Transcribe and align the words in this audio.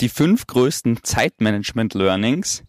Die 0.00 0.08
fünf 0.08 0.46
größten 0.46 1.02
Zeitmanagement-Learnings 1.02 2.62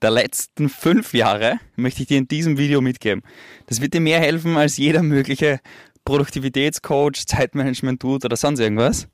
der 0.00 0.10
letzten 0.10 0.70
fünf 0.70 1.12
Jahre 1.12 1.60
möchte 1.76 2.00
ich 2.00 2.08
dir 2.08 2.16
in 2.16 2.26
diesem 2.26 2.56
Video 2.56 2.80
mitgeben. 2.80 3.22
Das 3.66 3.82
wird 3.82 3.92
dir 3.92 4.00
mehr 4.00 4.18
helfen 4.18 4.56
als 4.56 4.78
jeder 4.78 5.02
mögliche 5.02 5.60
Produktivitätscoach, 6.06 7.26
Zeitmanagement 7.26 8.00
tut 8.00 8.24
oder 8.24 8.34
sonst 8.34 8.60
irgendwas. 8.60 9.08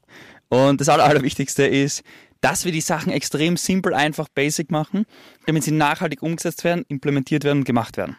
Und 0.49 0.81
das 0.81 0.89
Aller, 0.89 1.03
Allerwichtigste 1.03 1.67
ist, 1.67 2.05
dass 2.41 2.65
wir 2.65 2.71
die 2.71 2.81
Sachen 2.81 3.11
extrem 3.11 3.57
simpel, 3.57 3.95
einfach, 3.95 4.29
basic 4.29 4.71
machen, 4.71 5.05
damit 5.47 5.65
sie 5.65 5.73
nachhaltig 5.73 6.23
umgesetzt 6.23 6.63
werden, 6.63 6.85
implementiert 6.87 7.43
werden 7.43 7.59
und 7.59 7.65
gemacht 7.65 7.97
werden. 7.97 8.17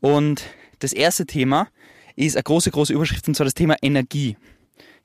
Und 0.00 0.42
das 0.80 0.92
erste 0.92 1.24
Thema 1.24 1.68
ist 2.16 2.34
eine 2.34 2.42
große, 2.42 2.72
große 2.72 2.92
Überschrift, 2.92 3.28
und 3.28 3.36
zwar 3.36 3.44
das 3.44 3.54
Thema 3.54 3.76
Energie. 3.80 4.36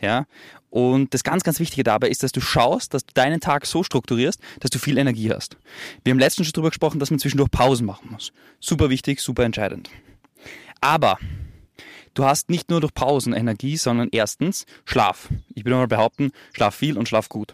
Ja? 0.01 0.25
Und 0.69 1.13
das 1.13 1.23
ganz, 1.23 1.43
ganz 1.43 1.59
Wichtige 1.59 1.83
dabei 1.83 2.09
ist, 2.09 2.23
dass 2.23 2.31
du 2.31 2.41
schaust, 2.41 2.93
dass 2.93 3.05
du 3.05 3.13
deinen 3.13 3.39
Tag 3.39 3.65
so 3.65 3.83
strukturierst, 3.83 4.41
dass 4.59 4.71
du 4.71 4.79
viel 4.79 4.97
Energie 4.97 5.31
hast. 5.31 5.57
Wir 6.03 6.11
haben 6.11 6.19
letztens 6.19 6.47
schon 6.47 6.53
darüber 6.53 6.69
gesprochen, 6.69 6.99
dass 6.99 7.11
man 7.11 7.19
zwischendurch 7.19 7.51
Pausen 7.51 7.85
machen 7.85 8.09
muss. 8.11 8.33
Super 8.59 8.89
wichtig, 8.89 9.21
super 9.21 9.43
entscheidend. 9.43 9.89
Aber 10.81 11.17
du 12.13 12.25
hast 12.25 12.49
nicht 12.49 12.69
nur 12.69 12.81
durch 12.81 12.93
Pausen 12.93 13.33
Energie, 13.33 13.77
sondern 13.77 14.09
erstens 14.11 14.65
Schlaf. 14.83 15.29
Ich 15.53 15.63
würde 15.63 15.77
mal 15.77 15.87
behaupten, 15.87 16.31
schlaf 16.53 16.75
viel 16.75 16.97
und 16.97 17.07
schlaf 17.07 17.29
gut. 17.29 17.53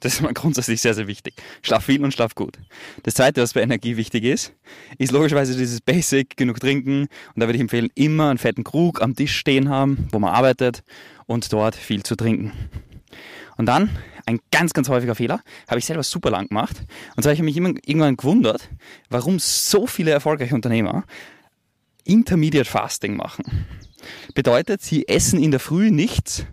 Das 0.00 0.14
ist 0.14 0.20
mal 0.20 0.34
grundsätzlich 0.34 0.80
sehr, 0.80 0.94
sehr 0.94 1.06
wichtig. 1.06 1.34
Schlaf 1.62 1.84
viel 1.84 2.04
und 2.04 2.12
schlaf 2.12 2.34
gut. 2.34 2.58
Das 3.02 3.14
zweite, 3.14 3.40
was 3.42 3.54
bei 3.54 3.62
Energie 3.62 3.96
wichtig 3.96 4.24
ist, 4.24 4.52
ist 4.98 5.12
logischerweise 5.12 5.56
dieses 5.56 5.80
Basic, 5.80 6.36
genug 6.36 6.60
trinken. 6.60 7.02
Und 7.02 7.40
da 7.40 7.46
würde 7.46 7.56
ich 7.56 7.62
empfehlen, 7.62 7.88
immer 7.94 8.28
einen 8.28 8.38
fetten 8.38 8.64
Krug 8.64 9.00
am 9.00 9.16
Tisch 9.16 9.36
stehen 9.36 9.68
haben, 9.68 10.08
wo 10.12 10.18
man 10.18 10.34
arbeitet 10.34 10.82
und 11.26 11.50
dort 11.52 11.74
viel 11.74 12.02
zu 12.02 12.14
trinken. 12.14 12.52
Und 13.56 13.66
dann 13.66 13.90
ein 14.26 14.40
ganz, 14.50 14.72
ganz 14.72 14.88
häufiger 14.88 15.14
Fehler, 15.14 15.40
habe 15.68 15.78
ich 15.78 15.86
selber 15.86 16.02
super 16.02 16.30
lang 16.30 16.48
gemacht. 16.48 16.76
Und 17.16 17.22
zwar 17.22 17.30
habe 17.30 17.34
ich 17.34 17.42
mich 17.42 17.56
immer, 17.56 17.70
irgendwann 17.86 18.16
gewundert, 18.16 18.68
warum 19.08 19.38
so 19.38 19.86
viele 19.86 20.10
erfolgreiche 20.10 20.54
Unternehmer 20.54 21.04
Intermediate 22.04 22.68
Fasting 22.68 23.16
machen. 23.16 23.66
Bedeutet, 24.34 24.82
sie 24.82 25.08
essen 25.08 25.42
in 25.42 25.50
der 25.50 25.60
Früh 25.60 25.90
nichts 25.90 26.44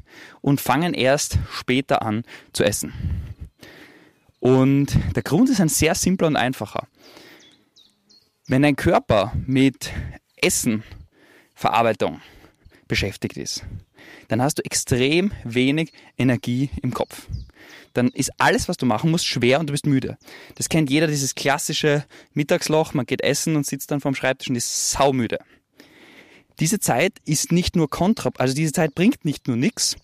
und 0.42 0.62
fangen 0.62 0.94
erst 0.94 1.38
später 1.52 2.02
an 2.02 2.24
zu 2.54 2.64
essen. 2.64 2.94
Und 4.44 5.00
der 5.16 5.24
Grund 5.24 5.50
ist 5.50 5.62
ein 5.62 5.70
sehr 5.70 5.96
simpler 5.96 6.28
und 6.28 6.36
einfacher. 6.36 6.90
Wenn 8.46 8.62
dein 8.62 8.76
Körper 8.76 9.32
mit 9.48 9.90
Essen, 10.36 10.84
Verarbeitung 11.56 12.20
beschäftigt 12.90 13.38
ist, 13.38 13.64
dann 14.28 14.42
hast 14.42 14.60
du 14.60 14.66
extrem 14.66 15.32
wenig 15.46 15.94
Energie 16.18 16.70
im 16.82 16.94
Kopf. 16.94 17.28
Dann 17.94 18.10
ist 18.10 18.34
alles, 18.38 18.68
was 18.68 18.76
du 18.76 18.86
machen 18.86 19.12
musst, 19.12 19.28
schwer 19.28 19.62
und 19.62 19.68
du 19.68 19.72
bist 19.72 19.86
müde. 19.86 20.18
Das 20.56 20.68
kennt 20.68 20.90
jeder, 20.90 21.08
dieses 21.08 21.36
klassische 21.36 22.04
Mittagsloch, 22.34 22.94
man 22.94 23.06
geht 23.06 23.22
essen 23.22 23.56
und 23.56 23.66
sitzt 23.66 23.92
dann 23.92 24.02
vorm 24.02 24.14
Schreibtisch 24.14 24.50
und 24.50 24.58
ist 24.58 24.92
saumüde. 24.92 25.40
Diese 26.60 26.82
Zeit 26.82 27.14
ist 27.24 27.54
nicht 27.54 27.78
nur 27.78 27.90
kontra, 27.90 28.30
also 28.38 28.54
diese 28.54 28.74
Zeit 28.74 28.94
bringt 28.94 29.24
nicht 29.24 29.48
nur 29.48 29.56
nichts, 29.56 29.96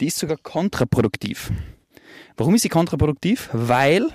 die 0.00 0.06
ist 0.06 0.18
sogar 0.18 0.36
kontraproduktiv. 0.36 1.50
Warum 2.36 2.54
ist 2.54 2.62
sie 2.62 2.68
kontraproduktiv? 2.68 3.48
Weil 3.52 4.08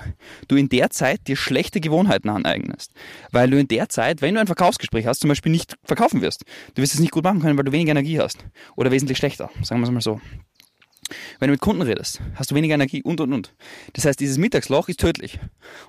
du 0.48 0.56
in 0.56 0.70
der 0.70 0.90
Zeit 0.90 1.28
dir 1.28 1.36
schlechte 1.36 1.80
Gewohnheiten 1.80 2.30
aneignest. 2.30 2.92
Weil 3.32 3.50
du 3.50 3.60
in 3.60 3.68
der 3.68 3.90
Zeit, 3.90 4.22
wenn 4.22 4.36
du 4.36 4.42
ein 4.42 4.48
Verkaufsgespräch 4.48 5.06
hast, 5.08 5.20
zum 5.20 5.30
Beispiel 5.30 5.52
nicht 5.52 5.76
verkaufen 5.84 6.22
wirst. 6.22 6.44
Du 6.76 6.82
wirst 6.82 6.94
es 6.94 7.00
nicht 7.00 7.12
gut 7.12 7.24
machen 7.24 7.42
können, 7.42 7.58
weil 7.58 7.66
du 7.66 7.72
weniger 7.72 7.92
Energie 7.92 8.20
hast. 8.20 8.46
Oder 8.76 8.92
wesentlich 8.92 9.18
schlechter, 9.18 9.50
sagen 9.62 9.82
wir 9.82 9.88
es 9.88 9.94
mal 9.94 10.02
so. 10.02 10.22
Wenn 11.40 11.48
du 11.48 11.54
mit 11.54 11.62
Kunden 11.62 11.82
redest, 11.82 12.22
hast 12.36 12.52
du 12.52 12.56
weniger 12.56 12.76
Energie 12.76 13.02
und 13.04 13.20
und 13.22 13.34
und. 13.34 13.54
Das 13.94 14.06
heißt, 14.06 14.20
dieses 14.20 14.38
Mittagsloch 14.38 14.90
ist 14.90 15.00
tödlich. 15.00 15.40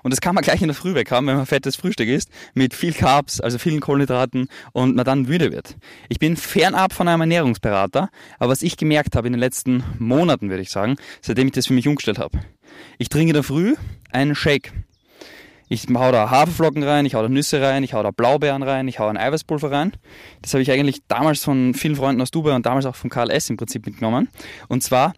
Und 0.03 0.11
das 0.11 0.21
kann 0.21 0.35
man 0.35 0.43
gleich 0.43 0.61
in 0.61 0.67
der 0.67 0.75
Früh 0.75 0.93
weg 0.93 1.11
haben, 1.11 1.27
wenn 1.27 1.37
man 1.37 1.45
fettes 1.45 1.75
Frühstück 1.75 2.07
isst, 2.07 2.29
mit 2.53 2.73
viel 2.73 2.93
Carbs, 2.93 3.41
also 3.41 3.57
vielen 3.57 3.79
Kohlenhydraten 3.79 4.47
und 4.73 4.95
man 4.95 5.05
dann 5.05 5.23
müde 5.23 5.51
wird. 5.51 5.75
Ich 6.09 6.19
bin 6.19 6.37
fernab 6.37 6.93
von 6.93 7.07
einem 7.07 7.21
Ernährungsberater, 7.21 8.09
aber 8.39 8.51
was 8.51 8.61
ich 8.61 8.77
gemerkt 8.77 9.15
habe 9.15 9.27
in 9.27 9.33
den 9.33 9.39
letzten 9.39 9.83
Monaten, 9.99 10.49
würde 10.49 10.61
ich 10.61 10.69
sagen, 10.69 10.95
seitdem 11.21 11.47
ich 11.47 11.53
das 11.53 11.67
für 11.67 11.73
mich 11.73 11.87
umgestellt 11.87 12.19
habe. 12.19 12.39
Ich 12.97 13.09
trinke 13.09 13.29
in 13.29 13.33
der 13.35 13.43
Früh 13.43 13.75
einen 14.11 14.35
Shake. 14.35 14.71
Ich 15.67 15.87
hau 15.93 16.11
da 16.11 16.29
Haferflocken 16.29 16.83
rein, 16.83 17.05
ich 17.05 17.15
hau 17.15 17.21
da 17.23 17.29
Nüsse 17.29 17.61
rein, 17.61 17.83
ich 17.83 17.93
hau 17.93 18.03
da 18.03 18.11
Blaubeeren 18.11 18.61
rein, 18.61 18.87
ich 18.87 18.99
hau 18.99 19.07
ein 19.07 19.17
Eiweißpulver 19.17 19.71
rein. 19.71 19.93
Das 20.41 20.53
habe 20.53 20.61
ich 20.61 20.71
eigentlich 20.71 21.01
damals 21.07 21.43
von 21.43 21.73
vielen 21.73 21.95
Freunden 21.95 22.21
aus 22.21 22.31
Dubai 22.31 22.55
und 22.55 22.65
damals 22.65 22.85
auch 22.85 22.95
von 22.95 23.09
KLS 23.09 23.49
im 23.49 23.57
Prinzip 23.57 23.85
mitgenommen. 23.85 24.29
Und 24.67 24.83
zwar 24.83 25.13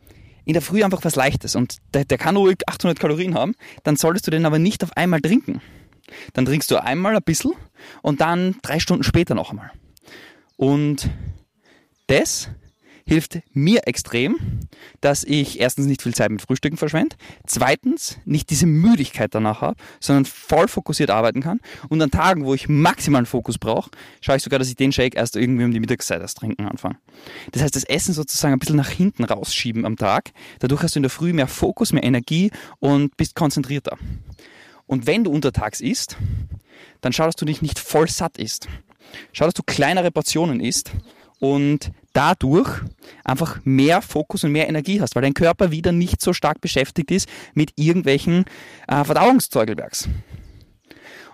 in 0.46 0.53
der 0.53 0.62
Früh 0.62 0.84
einfach 0.84 1.03
was 1.03 1.16
Leichtes. 1.16 1.56
Und 1.56 1.78
der, 1.94 2.06
der 2.06 2.18
kann 2.18 2.38
ruhig 2.38 2.59
800 2.66 2.97
Kalorien 2.97 3.36
haben, 3.36 3.56
dann 3.84 3.97
solltest 3.97 4.25
du 4.28 4.31
den 4.31 4.46
aber 4.46 4.59
nicht 4.59 4.84
auf 4.84 4.96
einmal 4.96 5.19
trinken. 5.19 5.62
Dann 6.34 6.46
trinkst 6.46 6.72
du 6.72 6.81
einmal 6.81 7.16
ein 7.16 7.24
bisschen 7.24 7.52
und 8.02 8.22
dann 8.22 8.56
drei 8.62 8.80
Stunden 8.80 9.03
später 9.03 9.36
noch 9.36 9.50
einmal. 9.50 9.72
Und 10.56 11.09
das 12.07 12.50
hilft 13.07 13.40
mir 13.53 13.88
extrem, 13.88 14.38
dass 15.00 15.23
ich 15.23 15.59
erstens 15.59 15.85
nicht 15.85 16.01
viel 16.01 16.13
Zeit 16.13 16.29
mit 16.29 16.41
Frühstücken 16.41 16.75
verschwende, 16.75 17.16
zweitens 17.45 18.18
nicht 18.25 18.50
diese 18.50 18.66
Müdigkeit 18.66 19.34
danach 19.34 19.62
habe, 19.62 19.78
sondern 20.01 20.25
voll 20.25 20.68
fokussiert 20.68 21.09
arbeiten 21.09 21.41
kann 21.41 21.62
und 21.88 22.01
an 22.01 22.12
Tagen, 22.12 22.44
wo 22.44 22.53
ich 22.53 22.68
maximalen 22.68 23.25
Fokus 23.25 23.57
brauche, 23.57 23.90
schaue 24.19 24.35
ich 24.35 24.44
sogar, 24.44 24.59
dass 24.59 24.68
ich 24.68 24.75
den 24.75 24.91
Shake 24.91 25.16
erst 25.16 25.38
irgendwie 25.38 25.63
um 25.63 25.72
die 25.72 25.79
Mittagszeit 25.79 26.22
erst 26.22 26.38
trinken 26.38 26.68
anfange. 26.68 26.97
Das 27.53 27.63
heißt, 27.63 27.75
das 27.75 27.85
Essen 27.85 28.13
sozusagen 28.13 28.53
ein 28.53 28.59
bisschen 28.59 28.75
nach 28.75 28.90
hinten 28.90 29.24
rausschieben 29.24 29.85
am 29.85 29.95
Tag. 29.95 30.31
Dadurch 30.59 30.84
hast 30.84 30.95
du 30.95 31.00
in 31.00 31.03
der 31.03 31.09
Früh 31.09 31.31
mehr 31.31 31.47
Fokus, 31.47 31.94
mehr 31.94 32.03
Energie 32.03 32.51
und 32.79 33.16
bist 33.16 33.35
konzentrierter. 33.35 33.97
Und 34.85 35.07
wenn 35.07 35.24
du 35.24 35.31
untertags 35.31 35.79
isst, 35.79 36.18
dann 37.00 37.13
schau, 37.13 37.25
dass 37.25 37.35
du 37.38 37.45
dich 37.45 37.62
nicht 37.62 37.79
voll 37.79 38.09
satt 38.09 38.38
isst. 38.38 38.68
Schau, 39.31 39.45
dass 39.45 39.53
du 39.53 39.63
kleinere 39.63 40.12
Portionen 40.12 40.59
isst 40.59 40.91
und 41.39 41.91
dadurch 42.18 42.82
einfach 43.24 43.60
mehr 43.64 44.02
Fokus 44.02 44.44
und 44.44 44.52
mehr 44.52 44.68
Energie 44.68 45.00
hast, 45.00 45.16
weil 45.16 45.22
dein 45.22 45.36
Körper 45.36 45.70
wieder 45.72 45.92
nicht 45.92 46.20
so 46.20 46.34
stark 46.34 46.62
beschäftigt 46.62 47.12
ist 47.12 47.30
mit 47.54 47.74
irgendwelchen 47.76 48.46
äh, 48.88 49.04
Verdauungszeugelwerks. 49.04 50.10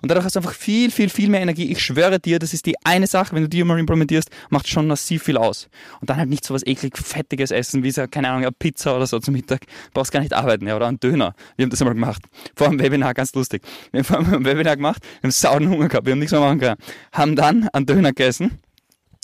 Und 0.01 0.09
dadurch 0.09 0.25
hast 0.25 0.35
du 0.35 0.39
einfach 0.39 0.51
viel, 0.51 0.91
viel, 0.91 1.07
viel 1.07 1.29
mehr 1.29 1.39
Energie. 1.39 1.71
Ich 1.71 1.81
schwöre 1.81 2.19
dir, 2.19 2.37
das 2.37 2.53
ist 2.53 2.65
die 2.65 2.75
eine 2.83 3.07
Sache, 3.07 3.33
wenn 3.33 3.43
du 3.43 3.47
die 3.47 3.63
mal 3.63 3.79
implementierst, 3.79 4.29
macht 4.49 4.67
schon 4.67 4.85
massiv 4.85 5.23
viel 5.23 5.37
aus. 5.37 5.69
Und 6.01 6.09
dann 6.09 6.17
halt 6.17 6.27
nicht 6.27 6.43
so 6.43 6.53
was 6.53 6.67
eklig 6.67 6.97
fettiges 6.97 7.51
Essen, 7.51 7.83
wie 7.83 7.91
so, 7.91 8.05
keine 8.05 8.27
Ahnung, 8.27 8.41
eine 8.41 8.51
Pizza 8.51 8.97
oder 8.97 9.07
so 9.07 9.19
zum 9.19 9.33
Mittag. 9.33 9.61
Brauchst 9.93 10.11
gar 10.11 10.19
nicht 10.19 10.33
arbeiten, 10.33 10.67
ja, 10.67 10.75
oder 10.75 10.87
ein 10.87 10.99
Döner. 10.99 11.33
Wir 11.55 11.63
haben 11.63 11.69
das 11.69 11.81
einmal 11.81 11.93
gemacht. 11.95 12.23
Vor 12.53 12.67
einem 12.67 12.79
Webinar, 12.79 13.13
ganz 13.13 13.33
lustig. 13.33 13.61
Wir 13.93 13.99
haben 13.99 14.05
vor 14.05 14.17
einem 14.17 14.43
Webinar 14.43 14.75
gemacht, 14.75 15.01
wir 15.21 15.29
haben 15.29 15.31
sauren 15.31 15.69
Hunger 15.69 15.87
gehabt, 15.87 16.05
wir 16.05 16.11
haben 16.11 16.19
nichts 16.19 16.33
mehr 16.33 16.41
machen 16.41 16.59
können. 16.59 16.75
Haben 17.13 17.37
dann 17.37 17.69
einen 17.69 17.85
Döner 17.85 18.09
gegessen 18.09 18.59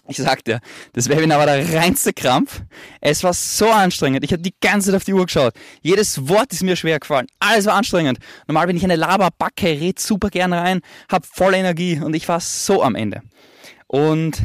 ich 0.09 0.17
sag 0.17 0.43
dir, 0.43 0.59
das 0.93 1.07
Webinar 1.07 1.39
war 1.39 1.45
der 1.45 1.73
reinste 1.73 2.13
Krampf. 2.13 2.61
Es 2.99 3.23
war 3.23 3.33
so 3.33 3.69
anstrengend. 3.69 4.23
Ich 4.23 4.31
habe 4.31 4.41
die 4.41 4.53
ganze 4.59 4.87
Zeit 4.87 4.95
auf 4.95 5.03
die 5.03 5.13
Uhr 5.13 5.25
geschaut. 5.25 5.53
Jedes 5.81 6.27
Wort 6.27 6.51
ist 6.51 6.63
mir 6.63 6.75
schwer 6.75 6.99
gefallen. 6.99 7.27
Alles 7.39 7.65
war 7.65 7.75
anstrengend. 7.75 8.19
Normal 8.47 8.67
bin 8.67 8.77
ich 8.77 8.83
eine 8.83 8.95
Laberbacke, 8.95 9.67
red 9.67 9.99
super 9.99 10.29
gern 10.29 10.53
rein, 10.53 10.81
hab 11.09 11.25
voll 11.25 11.53
Energie 11.53 11.99
und 11.99 12.15
ich 12.15 12.27
war 12.27 12.39
so 12.39 12.83
am 12.83 12.95
Ende. 12.95 13.21
Und 13.87 14.41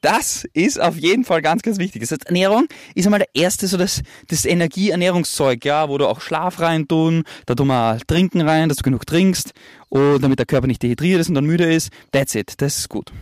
das 0.00 0.44
ist 0.52 0.78
auf 0.78 0.96
jeden 0.98 1.24
Fall 1.24 1.40
ganz, 1.40 1.62
ganz 1.62 1.78
wichtig. 1.78 2.02
Das 2.02 2.10
heißt, 2.10 2.26
Ernährung 2.26 2.66
ist 2.94 3.06
einmal 3.06 3.20
der 3.20 3.30
erste, 3.32 3.66
so 3.66 3.78
das, 3.78 4.02
das 4.28 4.44
Energieernährungszeug, 4.44 5.64
ja, 5.64 5.88
wo 5.88 5.96
du 5.96 6.06
auch 6.06 6.20
Schlaf 6.20 6.60
rein 6.60 6.86
tun, 6.86 7.24
da 7.46 7.54
tun 7.54 7.68
wir 7.68 7.98
Trinken 8.06 8.42
rein, 8.42 8.68
dass 8.68 8.76
du 8.76 8.82
genug 8.82 9.06
trinkst, 9.06 9.54
und 9.88 10.22
damit 10.22 10.38
der 10.38 10.46
Körper 10.46 10.66
nicht 10.66 10.82
dehydriert 10.82 11.20
ist 11.20 11.28
und 11.28 11.36
dann 11.36 11.46
müde 11.46 11.72
ist. 11.72 11.90
That's 12.12 12.34
it. 12.34 12.54
Das 12.58 12.76
ist 12.78 12.88
gut. 12.90 13.12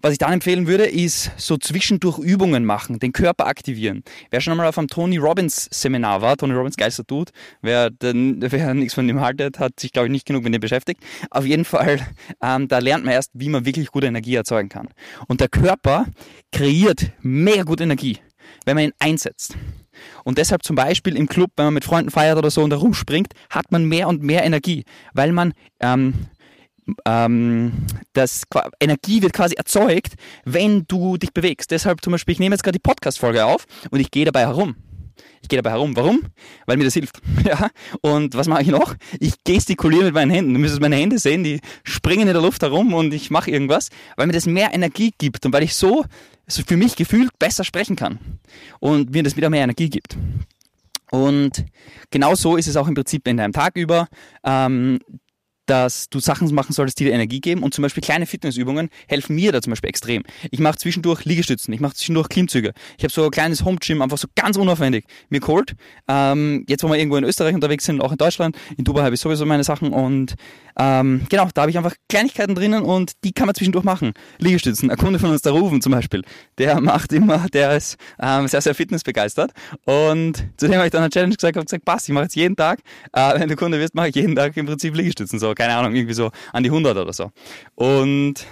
Was 0.00 0.12
ich 0.12 0.18
dann 0.18 0.32
empfehlen 0.32 0.68
würde, 0.68 0.86
ist 0.86 1.32
so 1.36 1.56
zwischendurch 1.56 2.20
Übungen 2.20 2.64
machen, 2.64 3.00
den 3.00 3.10
Körper 3.12 3.48
aktivieren. 3.48 4.04
Wer 4.30 4.40
schon 4.40 4.52
einmal 4.52 4.68
auf 4.68 4.78
einem 4.78 4.86
Tony 4.86 5.16
Robbins 5.16 5.68
Seminar 5.72 6.22
war, 6.22 6.36
Tony 6.36 6.54
Robbins 6.54 6.76
Geister 6.76 7.04
tut, 7.04 7.30
wer, 7.62 7.90
den, 7.90 8.40
wer 8.52 8.74
nichts 8.74 8.94
von 8.94 9.08
ihm 9.08 9.20
haltet, 9.20 9.58
hat 9.58 9.80
sich, 9.80 9.90
glaube 9.90 10.06
ich, 10.06 10.12
nicht 10.12 10.24
genug 10.24 10.44
mit 10.44 10.54
dem 10.54 10.60
beschäftigt. 10.60 11.02
Auf 11.30 11.44
jeden 11.44 11.64
Fall, 11.64 11.98
ähm, 12.40 12.68
da 12.68 12.78
lernt 12.78 13.04
man 13.04 13.14
erst, 13.14 13.32
wie 13.34 13.48
man 13.48 13.64
wirklich 13.64 13.88
gute 13.88 14.06
Energie 14.06 14.36
erzeugen 14.36 14.68
kann. 14.68 14.88
Und 15.26 15.40
der 15.40 15.48
Körper 15.48 16.06
kreiert 16.52 17.10
mega 17.20 17.64
gute 17.64 17.82
Energie, 17.82 18.18
wenn 18.66 18.76
man 18.76 18.84
ihn 18.84 18.92
einsetzt. 19.00 19.56
Und 20.22 20.38
deshalb 20.38 20.62
zum 20.62 20.76
Beispiel 20.76 21.16
im 21.16 21.26
Club, 21.26 21.50
wenn 21.56 21.66
man 21.66 21.74
mit 21.74 21.84
Freunden 21.84 22.12
feiert 22.12 22.38
oder 22.38 22.52
so 22.52 22.62
und 22.62 22.70
da 22.70 22.76
rumspringt, 22.76 23.32
hat 23.50 23.72
man 23.72 23.84
mehr 23.84 24.06
und 24.06 24.22
mehr 24.22 24.44
Energie, 24.44 24.84
weil 25.12 25.32
man 25.32 25.54
ähm, 25.80 26.14
ähm, 27.04 27.72
das 28.12 28.44
Energie 28.80 29.22
wird 29.22 29.32
quasi 29.32 29.54
erzeugt, 29.54 30.14
wenn 30.44 30.84
du 30.86 31.16
dich 31.16 31.32
bewegst. 31.32 31.70
Deshalb 31.70 32.02
zum 32.02 32.12
Beispiel, 32.12 32.32
ich 32.32 32.38
nehme 32.38 32.54
jetzt 32.54 32.62
gerade 32.62 32.78
die 32.78 32.82
Podcast-Folge 32.82 33.44
auf 33.44 33.66
und 33.90 34.00
ich 34.00 34.10
gehe 34.10 34.24
dabei 34.24 34.40
herum. 34.40 34.76
Ich 35.42 35.48
gehe 35.48 35.60
dabei 35.60 35.70
herum. 35.70 35.96
Warum? 35.96 36.22
Weil 36.66 36.76
mir 36.76 36.84
das 36.84 36.94
hilft. 36.94 37.20
Ja? 37.44 37.70
Und 38.02 38.34
was 38.34 38.48
mache 38.48 38.62
ich 38.62 38.68
noch? 38.68 38.94
Ich 39.20 39.34
gestikuliere 39.44 40.04
mit 40.04 40.14
meinen 40.14 40.30
Händen. 40.30 40.52
Du 40.52 40.60
müsstest 40.60 40.80
meine 40.80 40.96
Hände 40.96 41.18
sehen, 41.18 41.44
die 41.44 41.60
springen 41.84 42.28
in 42.28 42.34
der 42.34 42.42
Luft 42.42 42.62
herum 42.62 42.92
und 42.92 43.14
ich 43.14 43.30
mache 43.30 43.50
irgendwas, 43.50 43.88
weil 44.16 44.26
mir 44.26 44.32
das 44.32 44.46
mehr 44.46 44.74
Energie 44.74 45.12
gibt 45.16 45.46
und 45.46 45.52
weil 45.52 45.62
ich 45.62 45.74
so, 45.74 46.04
so 46.46 46.62
für 46.66 46.76
mich 46.76 46.96
gefühlt 46.96 47.38
besser 47.38 47.64
sprechen 47.64 47.96
kann 47.96 48.18
und 48.80 49.12
mir 49.12 49.22
das 49.22 49.36
wieder 49.36 49.50
mehr 49.50 49.62
Energie 49.62 49.88
gibt. 49.88 50.16
Und 51.10 51.64
genau 52.10 52.34
so 52.34 52.56
ist 52.56 52.66
es 52.66 52.76
auch 52.76 52.88
im 52.88 52.94
Prinzip 52.94 53.26
in 53.28 53.38
deinem 53.38 53.52
Tag 53.52 53.76
über. 53.76 54.08
Ähm, 54.44 54.98
dass 55.68 56.08
du 56.08 56.18
Sachen 56.18 56.52
machen 56.54 56.72
solltest, 56.72 56.98
die 56.98 57.04
dir 57.04 57.12
Energie 57.12 57.40
geben. 57.40 57.62
Und 57.62 57.74
zum 57.74 57.82
Beispiel 57.82 58.02
kleine 58.02 58.26
Fitnessübungen 58.26 58.88
helfen 59.06 59.36
mir 59.36 59.52
da 59.52 59.60
zum 59.60 59.70
Beispiel 59.70 59.90
extrem. 59.90 60.22
Ich 60.50 60.60
mache 60.60 60.78
zwischendurch 60.78 61.24
Liegestützen, 61.24 61.72
ich 61.74 61.80
mache 61.80 61.94
zwischendurch 61.94 62.28
Klimmzüge. 62.28 62.72
Ich 62.96 63.04
habe 63.04 63.12
so 63.12 63.24
ein 63.24 63.30
kleines 63.30 63.64
Home-Gym, 63.64 64.02
einfach 64.02 64.18
so 64.18 64.28
ganz 64.34 64.56
unaufwendig 64.56 65.04
mir 65.28 65.40
geholt. 65.40 65.74
Ähm, 66.08 66.64
jetzt, 66.68 66.82
wo 66.82 66.88
wir 66.88 66.96
irgendwo 66.96 67.16
in 67.16 67.24
Österreich 67.24 67.54
unterwegs 67.54 67.84
sind, 67.84 68.00
auch 68.00 68.12
in 68.12 68.18
Deutschland, 68.18 68.56
in 68.76 68.84
Dubai 68.84 69.02
habe 69.02 69.14
ich 69.14 69.20
sowieso 69.20 69.44
meine 69.46 69.64
Sachen 69.64 69.92
und 69.92 70.34
ähm, 70.78 71.26
genau, 71.28 71.48
da 71.52 71.62
habe 71.62 71.70
ich 71.70 71.76
einfach 71.76 71.94
Kleinigkeiten 72.08 72.54
drinnen 72.54 72.84
und 72.84 73.12
die 73.24 73.32
kann 73.32 73.46
man 73.46 73.54
zwischendurch 73.54 73.84
machen. 73.84 74.12
Liegestützen. 74.38 74.90
Ein 74.90 74.96
Kunde 74.96 75.18
von 75.18 75.30
uns, 75.30 75.42
der 75.42 75.52
Rufen 75.52 75.82
zum 75.82 75.92
Beispiel, 75.92 76.22
der 76.56 76.80
macht 76.80 77.12
immer, 77.12 77.46
der 77.52 77.76
ist 77.76 77.96
ähm, 78.20 78.46
sehr, 78.46 78.60
sehr 78.60 78.74
fitnessbegeistert. 78.74 79.52
Und 79.84 80.46
zu 80.56 80.68
dem 80.68 80.76
habe 80.76 80.86
ich 80.86 80.92
dann 80.92 81.02
eine 81.02 81.10
Challenge 81.10 81.34
gesagt, 81.34 81.56
habe 81.56 81.64
gesagt, 81.64 81.84
passt, 81.84 82.08
ich 82.08 82.14
mache 82.14 82.24
jetzt 82.24 82.36
jeden 82.36 82.54
Tag, 82.54 82.80
äh, 83.12 83.40
wenn 83.40 83.48
du 83.48 83.56
Kunde 83.56 83.80
wirst, 83.80 83.94
mache 83.94 84.08
ich 84.08 84.14
jeden 84.14 84.36
Tag 84.36 84.56
im 84.56 84.66
Prinzip 84.66 84.96
Liegestützen. 84.96 85.40
So, 85.40 85.52
keine 85.58 85.76
Ahnung, 85.76 85.94
irgendwie 85.94 86.14
so 86.14 86.30
an 86.52 86.62
die 86.62 86.70
100 86.70 86.96
oder 86.96 87.12
so. 87.12 87.30
Und 87.74 88.46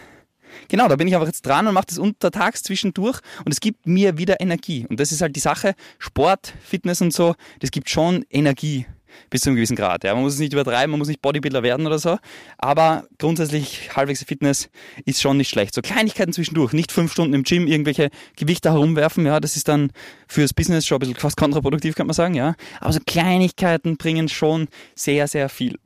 Genau, 0.69 0.88
da 0.88 0.97
bin 0.97 1.06
ich 1.06 1.14
einfach 1.14 1.26
jetzt 1.26 1.47
dran 1.47 1.67
und 1.67 1.75
mache 1.75 1.87
das 1.87 1.99
untertags 1.99 2.62
zwischendurch 2.62 3.20
und 3.44 3.53
es 3.53 3.61
gibt 3.61 3.87
mir 3.87 4.19
wieder 4.19 4.41
Energie. 4.41 4.87
Und 4.88 4.99
das 4.99 5.12
ist 5.12 5.20
halt 5.20 5.37
die 5.37 5.41
Sache, 5.41 5.75
Sport, 5.99 6.55
Fitness 6.61 7.00
und 7.03 7.12
so, 7.12 7.35
das 7.61 7.70
gibt 7.70 7.88
schon 7.91 8.25
Energie 8.31 8.87
bis 9.31 9.43
zu 9.43 9.50
einem 9.50 9.56
gewissen 9.56 9.76
Grad. 9.76 10.05
Ja. 10.05 10.14
Man 10.14 10.23
muss 10.23 10.35
es 10.35 10.38
nicht 10.41 10.53
übertreiben, 10.53 10.91
man 10.91 10.99
muss 10.99 11.08
nicht 11.08 11.23
Bodybuilder 11.23 11.62
werden 11.62 11.87
oder 11.87 11.99
so, 11.99 12.19
aber 12.58 13.05
grundsätzlich 13.19 13.94
halbwegs 13.94 14.25
Fitness 14.25 14.69
ist 15.05 15.20
schon 15.20 15.37
nicht 15.37 15.49
schlecht. 15.49 15.75
So 15.75 15.82
Kleinigkeiten 15.82 16.32
zwischendurch, 16.32 16.73
nicht 16.73 16.93
fünf 16.93 17.12
Stunden 17.12 17.35
im 17.35 17.43
Gym 17.44 17.67
irgendwelche 17.67 18.11
Gewichte 18.37 18.70
herumwerfen, 18.73 19.26
ja, 19.26 19.41
das 19.41 19.56
ist 19.56 19.69
dann 19.69 19.91
fürs 20.29 20.52
Business 20.52 20.87
schon 20.87 20.97
ein 20.97 21.00
bisschen 21.00 21.17
fast 21.17 21.37
kontraproduktiv, 21.37 21.94
kann 21.94 22.06
man 22.06 22.14
sagen, 22.14 22.35
ja. 22.35 22.55
Aber 22.81 22.93
so 22.93 23.00
Kleinigkeiten 23.06 23.97
bringen 23.97 24.29
schon 24.29 24.69
sehr, 24.94 25.29
sehr 25.29 25.49
viel. 25.49 25.79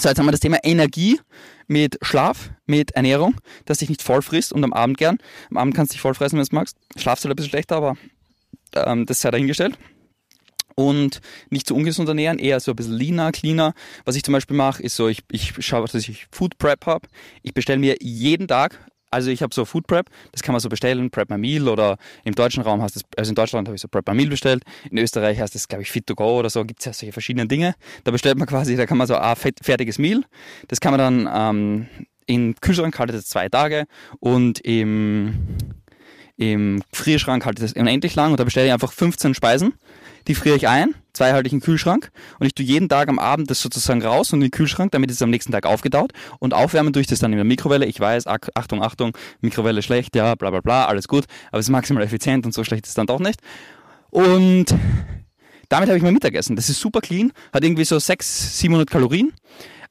So, 0.00 0.08
jetzt 0.08 0.18
haben 0.18 0.26
wir 0.26 0.32
das 0.32 0.40
Thema 0.40 0.58
Energie 0.62 1.20
mit 1.66 1.98
Schlaf, 2.02 2.50
mit 2.66 2.92
Ernährung, 2.92 3.34
dass 3.64 3.78
dich 3.78 3.88
nicht 3.88 4.00
voll 4.00 4.22
frisst 4.22 4.52
und 4.52 4.62
am 4.62 4.72
Abend 4.72 4.96
gern. 4.96 5.18
Am 5.50 5.56
Abend 5.56 5.74
kannst 5.74 5.90
du 5.90 5.94
dich 5.94 6.00
voll 6.00 6.14
fressen, 6.14 6.34
wenn 6.34 6.40
du 6.40 6.46
es 6.46 6.52
magst. 6.52 6.76
Schlafst 6.96 7.24
du 7.24 7.28
ein 7.28 7.34
bisschen 7.34 7.50
schlechter, 7.50 7.74
aber 7.74 7.96
ähm, 8.74 9.06
das 9.06 9.20
sei 9.20 9.32
dahingestellt 9.32 9.76
und 10.76 11.20
nicht 11.50 11.66
zu 11.66 11.74
ungesund 11.74 12.08
ernähren, 12.08 12.38
eher 12.38 12.60
so 12.60 12.70
ein 12.70 12.76
bisschen 12.76 12.92
leaner, 12.94 13.32
cleaner. 13.32 13.74
Was 14.04 14.14
ich 14.14 14.22
zum 14.22 14.30
Beispiel 14.30 14.56
mache, 14.56 14.80
ist 14.80 14.94
so, 14.94 15.08
ich, 15.08 15.24
ich 15.32 15.52
schaue, 15.58 15.88
dass 15.88 16.08
ich 16.08 16.28
Food 16.30 16.56
Prep 16.58 16.86
habe. 16.86 17.08
Ich 17.42 17.52
bestelle 17.52 17.80
mir 17.80 17.96
jeden 18.00 18.46
Tag, 18.46 18.78
also 19.10 19.30
ich 19.30 19.42
habe 19.42 19.54
so 19.54 19.64
Food 19.64 19.86
Prep, 19.86 20.10
das 20.32 20.42
kann 20.42 20.52
man 20.52 20.60
so 20.60 20.68
bestellen, 20.68 21.10
Prep 21.10 21.30
My 21.30 21.38
Meal 21.38 21.68
oder 21.68 21.96
im 22.24 22.34
deutschen 22.34 22.62
Raum 22.62 22.82
heißt 22.82 22.96
es, 22.96 23.02
also 23.16 23.30
in 23.30 23.34
Deutschland 23.34 23.68
habe 23.68 23.74
ich 23.74 23.80
so 23.80 23.88
Prep 23.88 24.06
My 24.08 24.14
Meal 24.14 24.28
bestellt, 24.28 24.62
in 24.90 24.98
Österreich 24.98 25.38
heißt 25.38 25.54
es, 25.54 25.68
glaube 25.68 25.82
ich, 25.82 25.90
Fit 25.90 26.06
to 26.06 26.14
Go 26.14 26.38
oder 26.38 26.50
so, 26.50 26.64
gibt 26.64 26.80
es 26.80 26.86
ja 26.86 26.92
solche 26.92 27.12
verschiedenen 27.12 27.48
Dinge. 27.48 27.74
Da 28.04 28.10
bestellt 28.10 28.38
man 28.38 28.46
quasi, 28.46 28.76
da 28.76 28.86
kann 28.86 28.98
man 28.98 29.06
so 29.06 29.16
ein 29.16 29.36
fertiges 29.36 29.98
Meal, 29.98 30.22
das 30.68 30.80
kann 30.80 30.92
man 30.92 31.26
dann 31.26 31.28
ähm, 31.32 31.86
in 32.26 32.54
Kühlschrank 32.60 32.98
halten, 32.98 33.12
das 33.12 33.26
zwei 33.26 33.48
Tage 33.48 33.86
und 34.20 34.60
im 34.60 35.77
im 36.38 36.82
Frierschrank 36.92 37.44
halte 37.44 37.62
ich 37.62 37.72
das 37.72 37.80
unendlich 37.80 38.14
lang 38.14 38.30
und 38.30 38.40
da 38.40 38.44
bestelle 38.44 38.66
ich 38.66 38.72
einfach 38.72 38.92
15 38.92 39.34
Speisen 39.34 39.74
die 40.28 40.34
friere 40.34 40.56
ich 40.56 40.68
ein, 40.68 40.94
zwei 41.14 41.32
halte 41.32 41.46
ich 41.46 41.52
im 41.52 41.60
Kühlschrank 41.60 42.10
und 42.38 42.46
ich 42.46 42.54
tue 42.54 42.64
jeden 42.64 42.88
Tag 42.88 43.08
am 43.08 43.18
Abend 43.18 43.50
das 43.50 43.60
sozusagen 43.60 44.02
raus 44.02 44.32
und 44.32 44.40
in 44.40 44.46
den 44.46 44.50
Kühlschrank, 44.50 44.92
damit 44.92 45.10
es 45.10 45.22
am 45.22 45.30
nächsten 45.30 45.52
Tag 45.52 45.66
aufgetaut 45.66 46.12
und 46.38 46.54
aufwärmen 46.54 46.92
tue 46.92 47.00
ich 47.00 47.06
das 47.08 47.18
dann 47.18 47.32
in 47.32 47.38
der 47.38 47.44
Mikrowelle. 47.44 47.86
Ich 47.86 47.98
weiß, 47.98 48.26
Achtung, 48.26 48.82
Achtung, 48.82 49.16
Mikrowelle 49.40 49.82
schlecht, 49.82 50.14
ja, 50.14 50.34
bla 50.34 50.50
bla 50.50 50.60
bla, 50.60 50.84
alles 50.84 51.08
gut, 51.08 51.24
aber 51.50 51.60
es 51.60 51.66
ist 51.66 51.70
maximal 51.70 52.02
effizient 52.02 52.44
und 52.44 52.52
so 52.52 52.62
schlecht 52.62 52.84
ist 52.84 52.90
es 52.90 52.94
dann 52.94 53.06
doch 53.06 53.20
nicht. 53.20 53.40
Und 54.10 54.66
damit 55.70 55.88
habe 55.88 55.96
ich 55.96 56.02
mein 56.02 56.14
Mittagessen. 56.14 56.56
Das 56.56 56.68
ist 56.68 56.80
super 56.80 57.00
clean, 57.00 57.32
hat 57.52 57.64
irgendwie 57.64 57.84
so 57.84 57.98
600, 57.98 58.54
700 58.54 58.90
Kalorien. 58.90 59.32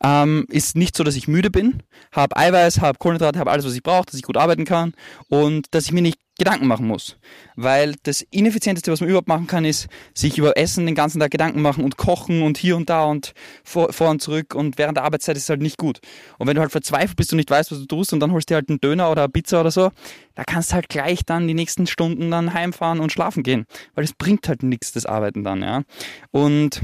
Ähm, 0.04 0.46
ist 0.50 0.76
nicht 0.76 0.96
so, 0.96 1.04
dass 1.04 1.16
ich 1.16 1.28
müde 1.28 1.50
bin, 1.50 1.82
habe 2.12 2.38
Eiweiß, 2.38 2.82
habe 2.82 3.00
Kohlenhydrate, 3.00 3.40
habe 3.40 3.50
alles, 3.50 3.66
was 3.66 3.74
ich 3.74 3.82
brauche, 3.82 4.06
dass 4.06 4.14
ich 4.14 4.22
gut 4.22 4.38
arbeiten 4.38 4.64
kann 4.64 4.94
und 5.28 5.66
dass 5.72 5.86
ich 5.86 5.92
mir 5.92 6.04
nicht 6.04 6.20
Gedanken 6.38 6.68
machen 6.68 6.88
muss. 6.88 7.18
Weil 7.56 7.96
das 8.04 8.22
Ineffizienteste, 8.22 8.92
was 8.92 9.00
man 9.02 9.10
überhaupt 9.10 9.28
machen 9.28 9.48
kann, 9.48 9.66
ist, 9.66 9.88
sich 10.14 10.38
über 10.38 10.58
Essen 10.58 10.86
den 10.86 10.96
ganzen 10.96 11.20
Tag 11.20 11.32
Gedanken 11.32 11.62
machen 11.62 11.84
und 11.84 11.98
kochen 11.98 12.44
und 12.44 12.58
hier 12.58 12.78
und 12.78 12.90
da 12.90 13.06
und 13.06 13.34
vor, 13.64 13.92
vor 13.92 14.10
und 14.10 14.22
zurück 14.22 14.54
und 14.54 14.78
während 14.78 14.98
der 14.98 15.04
Arbeitszeit 15.04 15.36
ist 15.38 15.44
es 15.44 15.50
halt 15.50 15.62
nicht 15.62 15.78
gut. 15.78 16.00
Und 16.38 16.48
wenn 16.48 16.56
du 16.56 16.62
halt 16.62 16.72
verzweifelt 16.72 17.18
bist 17.18 17.32
und 17.34 17.38
nicht 17.38 17.50
weißt, 17.50 17.72
was 17.72 17.80
du 17.80 17.86
tust 17.86 18.14
und 18.14 18.20
dann 18.20 18.32
holst 18.32 18.50
dir 18.50 18.56
halt 18.56 18.70
einen 18.70 18.80
Döner 18.80 19.12
oder 19.12 19.24
eine 19.24 19.30
Pizza 19.30 19.62
oder 19.62 19.72
so, 19.72 19.92
da 20.36 20.44
kannst 20.44 20.72
du 20.72 20.76
halt 20.76 20.90
gleich 20.90 21.26
dann 21.26 21.48
die 21.48 21.54
nächsten 21.54 21.88
Stunden 21.88 22.30
dann 22.30 22.54
heimfahren 22.54 23.00
und 23.00 23.12
schlafen 23.12 23.44
gehen. 23.44 23.66
Weil 23.96 24.04
es 24.04 24.14
bringt 24.14 24.48
halt 24.48 24.64
nichts, 24.64 24.92
das 24.92 25.06
Arbeiten 25.06 25.44
dann, 25.44 25.62
ja. 25.62 25.84
Und 26.32 26.82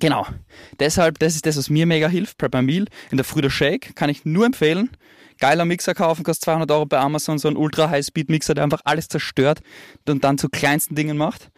Genau. 0.00 0.26
Deshalb, 0.78 1.18
das 1.18 1.34
ist 1.34 1.44
das, 1.44 1.56
was 1.56 1.70
mir 1.70 1.84
mega 1.84 2.06
hilft. 2.08 2.38
Prep 2.38 2.54
Meal 2.62 2.86
in 3.10 3.16
der 3.16 3.24
Früh 3.24 3.40
der 3.40 3.50
Shake 3.50 3.96
kann 3.96 4.08
ich 4.08 4.24
nur 4.24 4.46
empfehlen 4.46 4.90
geiler 5.38 5.64
Mixer 5.64 5.94
kaufen, 5.94 6.24
kostet 6.24 6.44
200 6.44 6.70
Euro 6.70 6.86
bei 6.86 6.98
Amazon, 6.98 7.38
so 7.38 7.48
ein 7.48 7.56
ultra 7.56 7.90
High-Speed 7.90 8.28
Mixer, 8.28 8.54
der 8.54 8.64
einfach 8.64 8.82
alles 8.84 9.08
zerstört 9.08 9.60
und 10.06 10.24
dann 10.24 10.38
zu 10.38 10.48
kleinsten 10.48 10.94
Dingen 10.94 11.16
macht. 11.16 11.50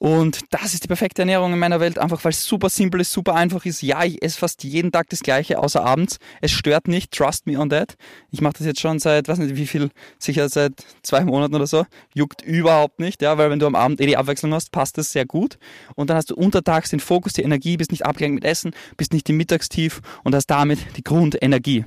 Und 0.00 0.40
das 0.48 0.72
ist 0.72 0.82
die 0.82 0.88
perfekte 0.88 1.20
Ernährung 1.20 1.52
in 1.52 1.58
meiner 1.58 1.78
Welt, 1.78 1.98
einfach 1.98 2.24
weil 2.24 2.32
es 2.32 2.42
super 2.42 2.70
simpel 2.70 3.02
ist, 3.02 3.12
super 3.12 3.34
einfach 3.34 3.66
ist. 3.66 3.82
Ja, 3.82 4.02
ich 4.02 4.22
esse 4.22 4.38
fast 4.38 4.64
jeden 4.64 4.92
Tag 4.92 5.10
das 5.10 5.20
Gleiche, 5.20 5.58
außer 5.58 5.84
abends. 5.84 6.16
Es 6.40 6.52
stört 6.52 6.88
nicht, 6.88 7.12
trust 7.12 7.46
me 7.46 7.58
on 7.58 7.68
that. 7.68 7.96
Ich 8.30 8.40
mache 8.40 8.54
das 8.54 8.66
jetzt 8.66 8.80
schon 8.80 8.98
seit, 8.98 9.28
weiß 9.28 9.36
nicht 9.40 9.56
wie 9.56 9.66
viel, 9.66 9.90
sicher 10.18 10.48
seit 10.48 10.72
zwei 11.02 11.22
Monaten 11.22 11.54
oder 11.54 11.66
so. 11.66 11.84
Juckt 12.14 12.40
überhaupt 12.40 12.98
nicht, 12.98 13.20
ja, 13.20 13.36
weil 13.36 13.50
wenn 13.50 13.58
du 13.58 13.66
am 13.66 13.74
Abend 13.74 14.00
eh 14.00 14.06
die 14.06 14.16
Abwechslung 14.16 14.54
hast, 14.54 14.72
passt 14.72 14.96
das 14.96 15.12
sehr 15.12 15.26
gut. 15.26 15.58
Und 15.96 16.08
dann 16.08 16.16
hast 16.16 16.30
du 16.30 16.34
untertags 16.34 16.88
den 16.88 17.00
Fokus, 17.00 17.34
die 17.34 17.42
Energie, 17.42 17.76
bist 17.76 17.90
nicht 17.90 18.06
abgelenkt 18.06 18.36
mit 18.36 18.44
Essen, 18.44 18.72
bist 18.96 19.12
nicht 19.12 19.28
im 19.28 19.36
Mittagstief 19.36 20.00
und 20.24 20.34
hast 20.34 20.46
damit 20.46 20.78
die 20.96 21.04
Grundenergie. 21.04 21.84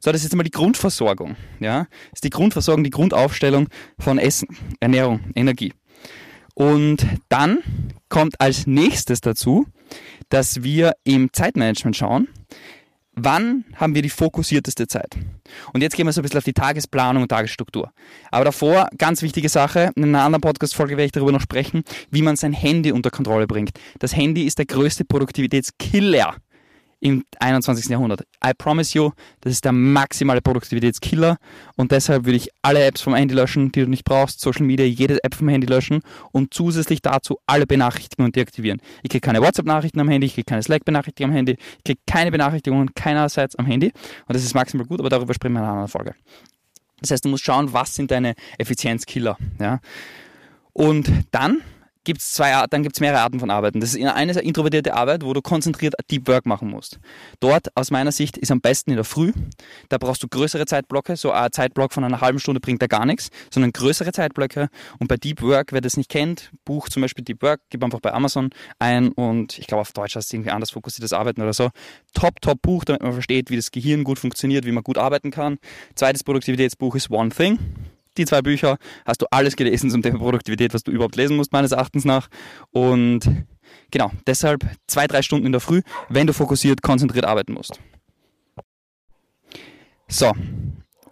So, 0.00 0.10
das 0.10 0.22
ist 0.22 0.24
jetzt 0.24 0.32
einmal 0.32 0.44
die 0.44 0.52
Grundversorgung, 0.52 1.36
ja. 1.60 1.80
Das 1.80 2.14
ist 2.14 2.24
die 2.24 2.30
Grundversorgung, 2.30 2.82
die 2.82 2.88
Grundaufstellung 2.88 3.68
von 3.98 4.18
Essen, 4.18 4.48
Ernährung, 4.80 5.20
Energie. 5.34 5.74
Und 6.54 7.06
dann 7.28 7.58
kommt 8.08 8.40
als 8.40 8.66
nächstes 8.66 9.20
dazu, 9.20 9.66
dass 10.28 10.62
wir 10.62 10.94
im 11.04 11.32
Zeitmanagement 11.32 11.96
schauen, 11.96 12.28
wann 13.14 13.64
haben 13.76 13.94
wir 13.94 14.02
die 14.02 14.10
fokussierteste 14.10 14.86
Zeit. 14.86 15.16
Und 15.72 15.82
jetzt 15.82 15.96
gehen 15.96 16.06
wir 16.06 16.12
so 16.12 16.20
ein 16.20 16.22
bisschen 16.22 16.38
auf 16.38 16.44
die 16.44 16.52
Tagesplanung 16.52 17.22
und 17.22 17.28
Tagesstruktur. 17.28 17.92
Aber 18.30 18.44
davor, 18.44 18.88
ganz 18.96 19.22
wichtige 19.22 19.48
Sache, 19.48 19.90
in 19.94 20.04
einer 20.04 20.22
anderen 20.22 20.40
Podcast-Folge 20.40 20.92
werde 20.92 21.06
ich 21.06 21.12
darüber 21.12 21.32
noch 21.32 21.40
sprechen, 21.40 21.84
wie 22.10 22.22
man 22.22 22.36
sein 22.36 22.52
Handy 22.52 22.92
unter 22.92 23.10
Kontrolle 23.10 23.46
bringt. 23.46 23.70
Das 23.98 24.16
Handy 24.16 24.44
ist 24.44 24.58
der 24.58 24.66
größte 24.66 25.04
Produktivitätskiller 25.04 26.36
im 27.02 27.24
21. 27.40 27.90
Jahrhundert. 27.90 28.22
I 28.44 28.52
promise 28.56 28.96
you, 28.96 29.10
das 29.40 29.52
ist 29.52 29.64
der 29.64 29.72
maximale 29.72 30.40
Produktivitätskiller 30.40 31.36
und 31.76 31.90
deshalb 31.90 32.24
würde 32.24 32.36
ich 32.36 32.48
alle 32.62 32.84
Apps 32.84 33.00
vom 33.00 33.14
Handy 33.14 33.34
löschen, 33.34 33.72
die 33.72 33.80
du 33.80 33.88
nicht 33.88 34.04
brauchst, 34.04 34.40
Social 34.40 34.64
Media, 34.64 34.86
jede 34.86 35.22
App 35.24 35.34
vom 35.34 35.48
Handy 35.48 35.66
löschen 35.66 36.02
und 36.30 36.54
zusätzlich 36.54 37.02
dazu 37.02 37.38
alle 37.46 37.66
Benachrichtigungen 37.66 38.30
deaktivieren. 38.30 38.80
Ich 39.02 39.10
kriege 39.10 39.20
keine 39.20 39.42
WhatsApp-Nachrichten 39.42 39.98
am 39.98 40.08
Handy, 40.08 40.28
ich 40.28 40.34
kriege 40.34 40.46
keine 40.46 40.62
Slack-Benachrichtigungen 40.62 41.32
am 41.32 41.36
Handy, 41.36 41.56
ich 41.78 41.84
kriege 41.84 42.00
keine 42.06 42.30
Benachrichtigungen 42.30 42.94
keinerseits 42.94 43.56
am 43.56 43.66
Handy 43.66 43.92
und 44.26 44.34
das 44.34 44.44
ist 44.44 44.54
maximal 44.54 44.86
gut, 44.86 45.00
aber 45.00 45.10
darüber 45.10 45.34
sprechen 45.34 45.54
wir 45.54 45.58
in 45.58 45.64
einer 45.64 45.72
anderen 45.72 45.88
Folge. 45.88 46.14
Das 47.00 47.10
heißt, 47.10 47.24
du 47.24 47.28
musst 47.28 47.44
schauen, 47.44 47.72
was 47.72 47.96
sind 47.96 48.12
deine 48.12 48.34
Effizienzkiller. 48.58 49.36
Ja? 49.60 49.80
Und 50.72 51.10
dann 51.32 51.62
gibt's 52.04 52.32
zwei 52.32 52.54
Arten, 52.54 52.70
dann 52.70 52.82
gibt's 52.82 53.00
mehrere 53.00 53.20
Arten 53.20 53.40
von 53.40 53.50
Arbeiten. 53.50 53.80
Das 53.80 53.94
ist 53.94 54.04
eine 54.04 54.32
introvertierte 54.40 54.94
Arbeit, 54.94 55.24
wo 55.24 55.32
du 55.32 55.42
konzentriert 55.42 55.94
Deep 56.10 56.28
Work 56.28 56.46
machen 56.46 56.68
musst. 56.68 56.98
Dort, 57.40 57.76
aus 57.76 57.90
meiner 57.90 58.12
Sicht, 58.12 58.36
ist 58.36 58.50
am 58.50 58.60
besten 58.60 58.90
in 58.90 58.96
der 58.96 59.04
Früh. 59.04 59.32
Da 59.88 59.98
brauchst 59.98 60.22
du 60.22 60.28
größere 60.28 60.66
Zeitblöcke. 60.66 61.16
So 61.16 61.32
ein 61.32 61.52
Zeitblock 61.52 61.92
von 61.92 62.04
einer 62.04 62.20
halben 62.20 62.38
Stunde 62.38 62.60
bringt 62.60 62.82
da 62.82 62.86
gar 62.86 63.06
nichts, 63.06 63.30
sondern 63.50 63.72
größere 63.72 64.12
Zeitblöcke. 64.12 64.68
Und 64.98 65.08
bei 65.08 65.16
Deep 65.16 65.42
Work, 65.42 65.72
wer 65.72 65.80
das 65.80 65.96
nicht 65.96 66.10
kennt, 66.10 66.50
buch 66.64 66.88
zum 66.88 67.02
Beispiel 67.02 67.24
Deep 67.24 67.42
Work, 67.42 67.60
gib 67.70 67.82
einfach 67.84 68.00
bei 68.00 68.12
Amazon 68.12 68.50
ein 68.78 69.12
und 69.12 69.58
ich 69.58 69.66
glaube 69.66 69.82
auf 69.82 69.92
Deutsch 69.92 70.16
heißt 70.16 70.28
es 70.28 70.32
irgendwie 70.32 70.50
anders 70.50 70.70
fokussiertes 70.70 71.12
Arbeiten 71.12 71.42
oder 71.42 71.52
so. 71.52 71.70
Top, 72.14 72.40
top 72.40 72.60
Buch, 72.62 72.84
damit 72.84 73.02
man 73.02 73.12
versteht, 73.12 73.50
wie 73.50 73.56
das 73.56 73.70
Gehirn 73.70 74.04
gut 74.04 74.18
funktioniert, 74.18 74.64
wie 74.64 74.72
man 74.72 74.84
gut 74.84 74.98
arbeiten 74.98 75.30
kann. 75.30 75.58
Zweites 75.94 76.24
Produktivitätsbuch 76.24 76.94
ist 76.94 77.10
One 77.10 77.30
Thing 77.30 77.58
die 78.16 78.24
zwei 78.24 78.42
Bücher 78.42 78.78
hast 79.06 79.22
du 79.22 79.26
alles 79.30 79.56
gelesen 79.56 79.90
zum 79.90 80.02
Thema 80.02 80.18
Produktivität, 80.18 80.74
was 80.74 80.82
du 80.82 80.90
überhaupt 80.90 81.16
lesen 81.16 81.36
musst, 81.36 81.52
meines 81.52 81.72
Erachtens 81.72 82.04
nach. 82.04 82.28
Und 82.70 83.44
genau, 83.90 84.10
deshalb 84.26 84.64
zwei, 84.86 85.06
drei 85.06 85.22
Stunden 85.22 85.46
in 85.46 85.52
der 85.52 85.60
Früh, 85.60 85.82
wenn 86.08 86.26
du 86.26 86.32
fokussiert, 86.32 86.82
konzentriert 86.82 87.24
arbeiten 87.24 87.52
musst. 87.52 87.80
So. 90.08 90.32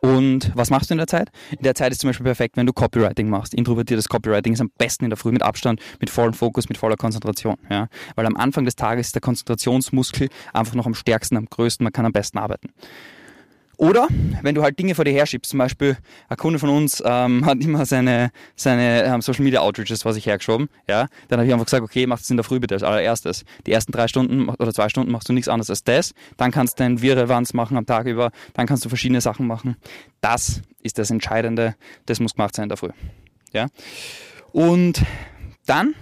Und 0.03 0.53
was 0.55 0.71
machst 0.71 0.89
du 0.89 0.95
in 0.95 0.99
der 0.99 1.07
Zeit? 1.07 1.29
In 1.51 1.63
der 1.63 1.75
Zeit 1.75 1.93
ist 1.93 2.01
zum 2.01 2.09
Beispiel 2.09 2.25
perfekt, 2.25 2.57
wenn 2.57 2.67
du 2.67 2.73
Copywriting 2.73 3.29
machst. 3.29 3.53
Introvertiertes 3.53 4.09
Copywriting 4.09 4.55
ist 4.55 4.61
am 4.61 4.71
besten 4.79 5.05
in 5.05 5.11
der 5.11 5.19
Früh 5.19 5.31
mit 5.31 5.43
Abstand, 5.43 5.81
mit 6.01 6.09
vollem 6.09 6.33
Fokus, 6.33 6.71
mit 6.71 6.79
voller 6.79 6.97
Konzentration. 6.97 7.57
Ja? 7.69 7.89
Weil 8.15 8.25
am 8.25 8.37
Anfang 8.37 8.65
des 8.65 8.77
Tages 8.77 9.09
ist 9.09 9.15
der 9.15 9.21
Konzentrationsmuskel 9.21 10.31
einfach 10.55 10.75
noch 10.75 10.87
am 10.87 10.95
stärksten, 10.95 11.37
am 11.37 11.47
größten, 11.47 11.85
man 11.85 11.93
kann 11.93 12.07
am 12.07 12.13
besten 12.13 12.39
arbeiten. 12.39 12.71
Oder 13.81 14.09
wenn 14.43 14.55
du 14.55 14.63
halt 14.63 14.79
Dinge 14.79 14.95
vor 14.95 15.07
dir 15.07 15.13
herschiebst, 15.13 15.53
zum 15.53 15.59
Beispiel 15.59 15.97
ein 16.29 16.37
Kunde 16.37 16.59
von 16.59 16.69
uns 16.69 17.03
ähm, 17.03 17.47
hat 17.47 17.65
immer 17.65 17.87
seine, 17.87 18.31
seine 18.55 19.05
ähm, 19.05 19.23
Social 19.23 19.43
Media 19.43 19.61
Outreaches 19.61 20.03
vor 20.03 20.13
sich 20.13 20.27
hergeschoben, 20.27 20.69
ja, 20.87 21.07
dann 21.29 21.39
habe 21.39 21.47
ich 21.47 21.53
einfach 21.55 21.65
gesagt, 21.65 21.83
okay, 21.83 22.07
mach 22.07 22.19
das 22.19 22.29
in 22.29 22.37
der 22.37 22.45
Früh 22.45 22.61
bitte 22.61 22.75
als 22.75 22.83
allererstes. 22.83 23.47
Die 23.67 23.73
ersten 23.73 23.91
drei 23.91 24.07
Stunden 24.07 24.51
oder 24.51 24.75
zwei 24.75 24.91
Stunden 24.91 25.11
machst 25.11 25.31
du 25.31 25.33
nichts 25.33 25.49
anderes 25.49 25.71
als 25.71 25.83
das, 25.83 26.13
dann 26.37 26.51
kannst 26.51 26.79
du 26.79 26.85
ein 26.85 27.01
Virrelevanz 27.01 27.55
machen 27.55 27.79
am 27.79 27.87
Tag 27.87 28.05
über, 28.05 28.33
dann 28.53 28.67
kannst 28.67 28.85
du 28.85 28.91
verschiedene 28.91 29.23
Sachen 29.23 29.47
machen. 29.47 29.77
Das 30.21 30.61
ist 30.83 30.99
das 30.99 31.11
Entscheidende, 31.11 31.75
das 32.05 32.21
muss 32.21 32.35
gemacht 32.35 32.55
sein 32.55 32.65
in 32.65 32.69
der 32.69 32.77
Früh. 32.77 32.91
Ja? 33.55 33.69
Und 34.53 35.03
dann 35.65 35.95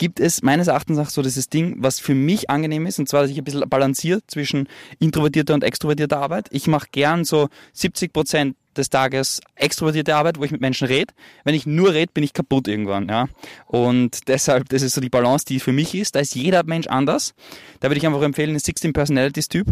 gibt 0.00 0.18
es 0.18 0.40
meines 0.40 0.66
Erachtens 0.66 0.98
auch 0.98 1.10
so 1.10 1.20
dieses 1.20 1.50
Ding, 1.50 1.76
was 1.76 2.00
für 2.00 2.14
mich 2.14 2.48
angenehm 2.48 2.86
ist, 2.86 2.98
und 2.98 3.06
zwar, 3.06 3.20
dass 3.20 3.30
ich 3.30 3.36
ein 3.36 3.44
bisschen 3.44 3.68
balanciert 3.68 4.24
zwischen 4.28 4.66
introvertierter 4.98 5.52
und 5.52 5.62
extrovertierter 5.62 6.18
Arbeit. 6.18 6.48
Ich 6.52 6.66
mache 6.68 6.86
gern 6.90 7.26
so 7.26 7.50
70 7.74 8.10
Prozent 8.10 8.56
des 8.74 8.88
Tages 8.88 9.42
extrovertierte 9.56 10.16
Arbeit, 10.16 10.38
wo 10.38 10.44
ich 10.44 10.52
mit 10.52 10.62
Menschen 10.62 10.86
rede. 10.86 11.12
Wenn 11.44 11.54
ich 11.54 11.66
nur 11.66 11.92
rede, 11.92 12.10
bin 12.14 12.24
ich 12.24 12.32
kaputt 12.32 12.66
irgendwann, 12.66 13.10
ja. 13.10 13.28
Und 13.66 14.26
deshalb, 14.28 14.70
das 14.70 14.80
ist 14.80 14.94
so 14.94 15.02
die 15.02 15.10
Balance, 15.10 15.44
die 15.44 15.60
für 15.60 15.72
mich 15.72 15.94
ist. 15.94 16.14
Da 16.14 16.20
ist 16.20 16.34
jeder 16.34 16.64
Mensch 16.64 16.86
anders. 16.86 17.34
Da 17.80 17.90
würde 17.90 17.98
ich 17.98 18.06
einfach 18.06 18.22
empfehlen, 18.22 18.54
den 18.54 18.58
16 18.58 18.94
Personalities 18.94 19.48
Typ. 19.48 19.66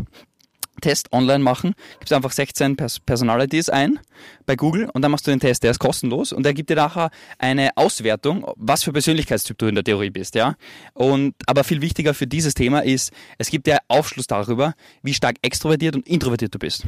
Test 0.81 1.13
online 1.13 1.43
machen, 1.43 1.75
gibst 1.99 2.13
einfach 2.13 2.33
16 2.33 2.77
Pers 2.77 3.01
Personalities 3.01 3.69
ein 3.69 3.99
bei 4.47 4.57
Google 4.57 4.89
und 4.93 5.03
dann 5.03 5.11
machst 5.11 5.27
du 5.27 5.31
den 5.31 5.41
Test, 5.41 5.63
der 5.63 5.71
ist 5.71 5.79
kostenlos 5.79 6.33
und 6.33 6.45
der 6.45 6.55
gibt 6.55 6.71
dir 6.71 6.77
nachher 6.77 7.11
eine 7.39 7.71
Auswertung, 7.77 8.47
was 8.57 8.83
für 8.83 8.93
Persönlichkeitstyp 8.93 9.59
du 9.59 9.67
in 9.67 9.75
der 9.75 9.85
Theorie 9.85 10.11
bist, 10.11 10.35
ja. 10.35 10.55
Und 10.95 11.35
aber 11.47 11.65
viel 11.65 11.81
wichtiger 11.81 12.15
für 12.15 12.27
dieses 12.27 12.55
Thema 12.55 12.81
ist, 12.81 13.13
es 13.39 13.51
gibt 13.51 13.67
dir 13.67 13.79
Aufschluss 13.89 14.27
darüber, 14.27 14.75
wie 15.03 15.15
stark 15.15 15.37
extrovertiert 15.43 15.97
und 15.97 16.07
introvertiert 16.07 16.55
du 16.55 16.59
bist. 16.59 16.85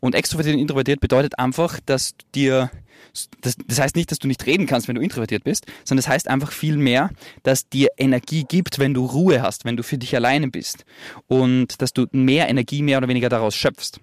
Und 0.00 0.14
extrovertiert 0.14 0.54
und 0.54 0.60
introvertiert 0.60 1.00
bedeutet 1.00 1.38
einfach, 1.38 1.80
dass 1.84 2.14
dir 2.34 2.70
das, 3.40 3.56
das, 3.66 3.80
heißt 3.80 3.96
nicht, 3.96 4.10
dass 4.10 4.18
du 4.18 4.28
nicht 4.28 4.44
reden 4.46 4.66
kannst, 4.66 4.88
wenn 4.88 4.94
du 4.94 5.00
introvertiert 5.00 5.44
bist, 5.44 5.66
sondern 5.84 6.02
das 6.02 6.08
heißt 6.08 6.28
einfach 6.28 6.52
viel 6.52 6.76
mehr, 6.76 7.10
dass 7.42 7.68
dir 7.68 7.88
Energie 7.96 8.44
gibt, 8.48 8.78
wenn 8.78 8.94
du 8.94 9.04
Ruhe 9.06 9.42
hast, 9.42 9.64
wenn 9.64 9.76
du 9.76 9.82
für 9.82 9.98
dich 9.98 10.14
alleine 10.14 10.48
bist 10.48 10.84
und 11.26 11.80
dass 11.80 11.92
du 11.92 12.06
mehr 12.12 12.48
Energie 12.48 12.82
mehr 12.82 12.98
oder 12.98 13.08
weniger 13.08 13.28
daraus 13.28 13.54
schöpfst. 13.54 14.00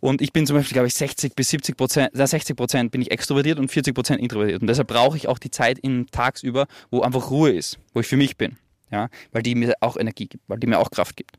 Und 0.00 0.22
ich 0.22 0.32
bin 0.32 0.46
zum 0.46 0.56
Beispiel, 0.56 0.72
glaube 0.72 0.88
ich, 0.88 0.94
60 0.94 1.34
bis 1.34 1.50
70 1.50 1.76
Prozent, 1.76 2.10
60 2.14 2.56
Prozent 2.56 2.90
bin 2.90 3.02
ich 3.02 3.10
extrovertiert 3.10 3.58
und 3.58 3.70
40 3.70 3.94
Prozent 3.94 4.20
introvertiert. 4.20 4.62
Und 4.62 4.66
deshalb 4.66 4.88
brauche 4.88 5.16
ich 5.16 5.28
auch 5.28 5.38
die 5.38 5.50
Zeit 5.50 5.78
im 5.78 6.10
Tagsüber, 6.10 6.66
wo 6.90 7.02
einfach 7.02 7.30
Ruhe 7.30 7.50
ist, 7.50 7.78
wo 7.92 8.00
ich 8.00 8.06
für 8.06 8.16
mich 8.16 8.38
bin. 8.38 8.56
Ja, 8.90 9.08
weil 9.30 9.42
die 9.42 9.54
mir 9.54 9.74
auch 9.80 9.96
Energie 9.96 10.26
gibt, 10.26 10.42
weil 10.48 10.58
die 10.58 10.66
mir 10.66 10.78
auch 10.78 10.90
Kraft 10.90 11.16
gibt. 11.16 11.38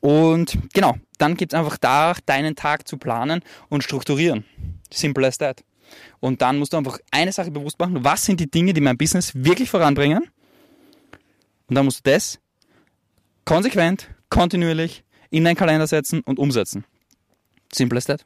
Und 0.00 0.56
genau, 0.72 0.94
dann 1.18 1.36
gibt 1.36 1.52
es 1.52 1.58
einfach 1.58 1.78
da, 1.78 2.14
deinen 2.26 2.54
Tag 2.54 2.86
zu 2.86 2.96
planen 2.96 3.40
und 3.68 3.82
strukturieren. 3.82 4.44
Simple 4.92 5.26
as 5.26 5.38
that. 5.38 5.64
Und 6.20 6.42
dann 6.42 6.58
musst 6.58 6.72
du 6.72 6.76
einfach 6.76 6.98
eine 7.10 7.32
Sache 7.32 7.50
bewusst 7.50 7.78
machen, 7.78 8.04
was 8.04 8.24
sind 8.24 8.40
die 8.40 8.50
Dinge, 8.50 8.72
die 8.72 8.80
mein 8.80 8.96
Business 8.96 9.32
wirklich 9.34 9.70
voranbringen? 9.70 10.28
Und 11.68 11.74
dann 11.74 11.84
musst 11.84 12.06
du 12.06 12.10
das 12.10 12.38
konsequent, 13.44 14.08
kontinuierlich 14.28 15.04
in 15.30 15.44
deinen 15.44 15.56
Kalender 15.56 15.86
setzen 15.86 16.20
und 16.20 16.38
umsetzen. 16.38 16.84
Simple 17.72 17.98
as 17.98 18.04
that. 18.04 18.24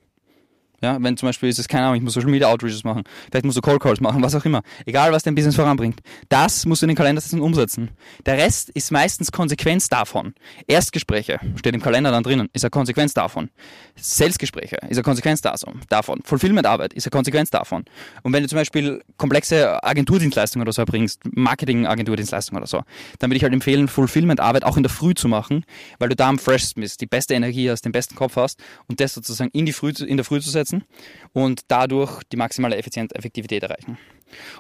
Ja, 0.83 0.97
wenn 0.99 1.17
zum 1.19 1.29
Beispiel 1.29 1.51
ist 1.51 1.59
es, 1.59 1.69
keine 1.69 1.85
Ahnung, 1.85 1.97
ich 1.97 2.03
muss 2.03 2.15
Social 2.15 2.31
Media 2.31 2.49
Outreaches 2.49 2.85
machen, 2.85 3.05
vielleicht 3.31 3.45
musst 3.45 3.59
du 3.59 3.61
Cold 3.61 3.83
Calls 3.83 4.01
machen, 4.01 4.23
was 4.23 4.35
auch 4.35 4.45
immer. 4.47 4.63
Egal, 4.87 5.13
was 5.13 5.23
dein 5.23 5.35
Business 5.35 5.55
voranbringt. 5.55 6.01
Das 6.31 6.65
musst 6.65 6.81
du 6.81 6.87
in 6.87 6.89
den 6.89 6.97
Kalender 6.97 7.21
setzen 7.21 7.41
und 7.41 7.47
umsetzen. 7.47 7.91
Der 8.25 8.39
Rest 8.39 8.71
ist 8.71 8.91
meistens 8.91 9.31
Konsequenz 9.31 9.91
davon. 9.91 10.33
Erstgespräche, 10.67 11.39
steht 11.57 11.75
im 11.75 11.83
Kalender 11.83 12.11
dann 12.11 12.23
drinnen, 12.23 12.49
ist 12.55 12.65
eine 12.65 12.71
Konsequenz 12.71 13.13
davon. 13.13 13.51
Salesgespräche, 13.97 14.77
ist 14.89 14.97
eine 14.97 15.03
Konsequenz 15.03 15.43
davon. 15.43 16.21
Fulfillment-Arbeit 16.25 16.95
ist 16.95 17.07
eine 17.07 17.11
Konsequenz 17.11 17.51
davon. 17.51 17.85
Und 18.23 18.33
wenn 18.33 18.43
du 18.43 18.49
zum 18.49 18.57
Beispiel 18.57 19.03
komplexe 19.19 19.85
Agenturdienstleistungen 19.85 20.63
oder 20.63 20.73
so 20.73 20.81
erbringst, 20.81 21.21
Marketing-Agenturdienstleistungen 21.31 22.59
oder 22.59 22.67
so, 22.67 22.83
dann 23.19 23.29
würde 23.29 23.37
ich 23.37 23.43
halt 23.43 23.53
empfehlen, 23.53 23.87
Fulfillment-Arbeit 23.87 24.65
auch 24.65 24.79
in 24.79 24.83
der 24.83 24.91
Früh 24.91 25.13
zu 25.13 25.29
machen, 25.29 25.65
weil 25.99 26.09
du 26.09 26.17
da 26.17 26.31
am 26.31 26.39
freshsten 26.39 26.81
bist, 26.81 27.03
die 27.03 27.07
beste 27.07 27.35
Energie 27.35 27.71
hast, 27.71 27.83
den 27.83 27.93
besten 27.93 28.15
Kopf 28.15 28.37
hast 28.37 28.59
und 28.89 29.01
das 29.01 29.13
sozusagen 29.13 29.51
in, 29.53 29.67
die 29.67 29.75
Früh, 29.75 29.91
in 29.91 30.17
der 30.17 30.25
Früh 30.25 30.41
zu 30.41 30.49
setzen 30.49 30.70
umsetzen 30.71 30.85
und 31.33 31.63
dadurch 31.69 32.23
die 32.33 32.37
maximale 32.37 32.77
Effizienz, 32.77 33.13
Effektivität 33.15 33.63
erreichen. 33.63 33.99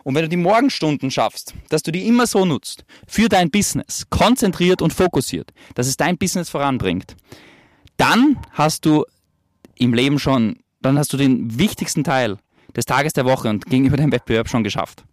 Und 0.02 0.14
wenn 0.14 0.23
du 0.23 0.29
die 0.29 0.37
Morgenstunden 0.37 1.11
schaffst, 1.11 1.55
dass 1.69 1.83
du 1.83 1.93
die 1.93 2.07
immer 2.07 2.26
so 2.26 2.45
nutzt, 2.45 2.85
für 3.07 3.29
dein 3.29 3.50
Business, 3.50 4.07
konzentriert 4.11 4.83
und 4.83 4.93
fokussiert, 4.93 5.52
dass 5.75 5.87
es 5.87 5.97
dein 5.97 6.19
Business 6.19 6.50
voranbringt, 6.50 7.17
dann 7.97 8.38
hast 8.52 8.85
du 8.85 9.05
im 9.76 9.95
Leben 9.95 10.19
schon, 10.19 10.59
dann 10.81 10.99
hast 10.99 11.12
du 11.12 11.17
den 11.17 11.59
wichtigsten 11.59 12.02
Teil 12.02 12.37
des 12.75 12.85
Tages 12.85 13.12
der 13.12 13.25
Woche 13.25 13.49
und 13.49 13.67
gegenüber 13.67 13.97
deinem 13.97 14.12
Wettbewerb 14.12 14.49
schon 14.49 14.64
geschafft. 14.64 15.05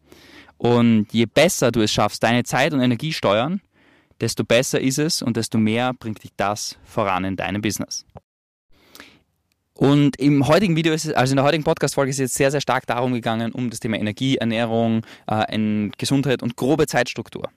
Und 0.58 1.08
je 1.12 1.28
besser 1.28 1.72
du 1.72 1.82
es 1.82 1.92
schaffst, 1.92 2.24
deine 2.24 2.44
Zeit 2.44 2.74
und 2.74 2.82
Energie 2.82 3.14
steuern, 3.14 3.62
desto 4.20 4.44
besser 4.44 4.82
ist 4.82 4.98
es 4.98 5.22
und 5.22 5.38
desto 5.38 5.60
mehr 5.60 5.94
bringt 5.94 6.24
dich 6.24 6.32
das 6.36 6.78
voran 6.84 7.24
in 7.26 7.36
deinem 7.36 7.62
Business. 7.62 8.06
Und 9.78 10.20
im 10.20 10.48
heutigen 10.48 10.76
Video 10.76 10.92
ist 10.92 11.06
es, 11.06 11.14
also 11.14 11.34
in 11.34 11.36
der 11.36 11.46
heutigen 11.46 11.64
Podcast-Folge 11.64 12.10
ist 12.10 12.16
es 12.16 12.20
jetzt 12.20 12.36
sehr, 12.36 12.50
sehr 12.50 12.62
stark 12.62 12.88
darum 12.88 13.14
gegangen, 13.14 13.52
um 13.52 13.70
das 13.70 13.80
Thema 13.80 13.98
Energie, 13.98 14.38
Ernährung, 14.38 15.06
äh, 15.28 15.90
Gesundheit 16.00 16.42
und 16.42 16.56
grobe 16.56 16.88
Zeitstruktur. 16.88 17.50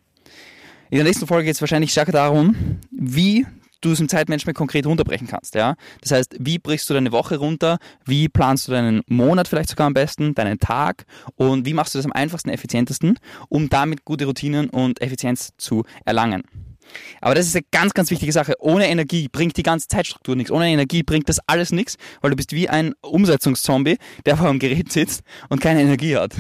In 0.90 0.96
der 0.96 1.04
nächsten 1.04 1.26
Folge 1.26 1.46
geht 1.46 1.54
es 1.54 1.62
wahrscheinlich 1.62 1.92
stärker 1.92 2.12
darum, 2.12 2.78
wie 2.90 3.46
du 3.80 3.92
es 3.92 4.00
im 4.00 4.08
Zeitmanagement 4.10 4.58
konkret 4.58 4.84
runterbrechen 4.84 5.28
kannst. 5.28 5.54
Ja? 5.54 5.76
Das 6.02 6.10
heißt, 6.12 6.36
wie 6.38 6.58
brichst 6.58 6.90
du 6.90 6.94
deine 6.94 7.10
Woche 7.10 7.38
runter, 7.38 7.78
wie 8.04 8.28
planst 8.28 8.68
du 8.68 8.72
deinen 8.72 9.00
Monat 9.06 9.48
vielleicht 9.48 9.70
sogar 9.70 9.86
am 9.86 9.94
besten, 9.94 10.34
deinen 10.34 10.58
Tag 10.58 11.06
und 11.36 11.64
wie 11.64 11.72
machst 11.72 11.94
du 11.94 11.98
das 11.98 12.04
am 12.04 12.12
einfachsten, 12.12 12.50
effizientesten, 12.50 13.18
um 13.48 13.70
damit 13.70 14.04
gute 14.04 14.26
Routinen 14.26 14.68
und 14.68 15.00
Effizienz 15.00 15.54
zu 15.56 15.84
erlangen. 16.04 16.42
Aber 17.20 17.34
das 17.34 17.46
ist 17.46 17.54
eine 17.54 17.64
ganz, 17.70 17.94
ganz 17.94 18.10
wichtige 18.10 18.32
Sache. 18.32 18.54
Ohne 18.60 18.88
Energie 18.88 19.28
bringt 19.28 19.56
die 19.56 19.62
ganze 19.62 19.88
Zeitstruktur 19.88 20.36
nichts. 20.36 20.50
Ohne 20.50 20.68
Energie 20.68 21.02
bringt 21.02 21.28
das 21.28 21.38
alles 21.46 21.72
nichts, 21.72 21.96
weil 22.20 22.30
du 22.30 22.36
bist 22.36 22.52
wie 22.52 22.68
ein 22.68 22.94
Umsetzungszombie, 23.02 23.98
der 24.26 24.36
vor 24.36 24.48
einem 24.48 24.58
Gerät 24.58 24.92
sitzt 24.92 25.22
und 25.48 25.60
keine 25.60 25.82
Energie 25.82 26.16
hat. 26.16 26.34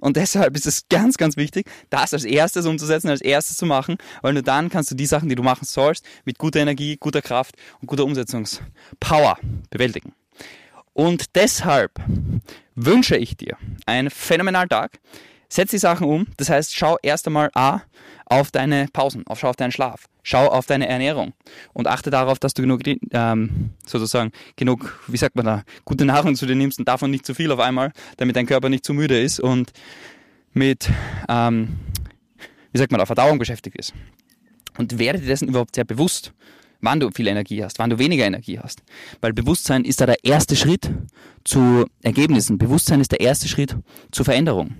Und 0.00 0.16
deshalb 0.16 0.56
ist 0.56 0.66
es 0.66 0.88
ganz, 0.88 1.16
ganz 1.16 1.36
wichtig, 1.36 1.66
das 1.90 2.14
als 2.14 2.24
erstes 2.24 2.66
umzusetzen, 2.66 3.08
als 3.08 3.20
erstes 3.20 3.56
zu 3.56 3.66
machen, 3.66 3.96
weil 4.22 4.32
nur 4.32 4.42
dann 4.42 4.70
kannst 4.70 4.90
du 4.90 4.94
die 4.94 5.06
Sachen, 5.06 5.28
die 5.28 5.34
du 5.34 5.42
machen 5.42 5.64
sollst, 5.64 6.04
mit 6.24 6.38
guter 6.38 6.60
Energie, 6.60 6.96
guter 6.96 7.22
Kraft 7.22 7.56
und 7.80 7.86
guter 7.86 8.04
Umsetzungspower 8.04 9.38
bewältigen. 9.70 10.12
Und 10.92 11.34
deshalb 11.34 11.92
wünsche 12.74 13.16
ich 13.16 13.36
dir 13.36 13.58
einen 13.84 14.08
phänomenalen 14.08 14.68
Tag. 14.68 14.98
Setz 15.48 15.70
die 15.70 15.78
Sachen 15.78 16.06
um. 16.06 16.26
Das 16.38 16.48
heißt, 16.48 16.74
schau 16.74 16.96
erst 17.02 17.26
einmal 17.26 17.50
A 17.54 17.82
auf 18.26 18.50
deine 18.50 18.88
Pausen, 18.92 19.26
auf, 19.26 19.40
schau 19.40 19.48
auf 19.48 19.56
deinen 19.56 19.72
Schlaf, 19.72 20.06
schau 20.22 20.46
auf 20.48 20.66
deine 20.66 20.88
Ernährung 20.88 21.32
und 21.72 21.86
achte 21.86 22.10
darauf, 22.10 22.38
dass 22.38 22.54
du 22.54 22.62
genug, 22.62 22.82
ähm, 23.12 23.70
sozusagen, 23.86 24.32
genug, 24.56 25.00
wie 25.06 25.16
sagt 25.16 25.36
man 25.36 25.46
da, 25.46 25.62
gute 25.84 26.04
Nahrung 26.04 26.34
zu 26.34 26.46
dir 26.46 26.56
nimmst 26.56 26.78
und 26.78 26.88
davon 26.88 27.10
nicht 27.10 27.24
zu 27.24 27.34
viel 27.34 27.50
auf 27.52 27.60
einmal, 27.60 27.92
damit 28.16 28.36
dein 28.36 28.46
Körper 28.46 28.68
nicht 28.68 28.84
zu 28.84 28.92
müde 28.92 29.20
ist 29.20 29.40
und 29.40 29.72
mit, 30.52 30.90
ähm, 31.28 31.78
wie 32.72 32.78
sagt 32.78 32.90
man 32.90 32.98
da, 32.98 33.06
Verdauung 33.06 33.38
beschäftigt 33.38 33.76
ist. 33.76 33.94
Und 34.76 34.98
werde 34.98 35.20
dir 35.20 35.26
dessen 35.26 35.48
überhaupt 35.48 35.74
sehr 35.74 35.84
bewusst, 35.84 36.32
wann 36.80 37.00
du 37.00 37.10
viel 37.10 37.28
Energie 37.28 37.62
hast, 37.62 37.78
wann 37.78 37.90
du 37.90 37.98
weniger 37.98 38.26
Energie 38.26 38.58
hast. 38.58 38.82
Weil 39.20 39.32
Bewusstsein 39.32 39.84
ist 39.84 40.00
da 40.00 40.06
der 40.06 40.24
erste 40.24 40.56
Schritt 40.56 40.90
zu 41.44 41.86
Ergebnissen. 42.02 42.58
Bewusstsein 42.58 43.00
ist 43.00 43.12
der 43.12 43.20
erste 43.20 43.48
Schritt 43.48 43.76
zur 44.10 44.24
Veränderung. 44.24 44.74